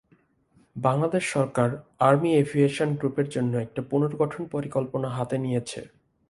[0.75, 1.69] বাংলাদেশ সরকার
[1.99, 5.81] army aviation গ্রুপের জন্য একটি পুনর্গঠন পরিকল্পনা হাতে নিয়েছে।